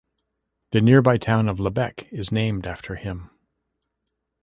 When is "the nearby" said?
0.71-1.19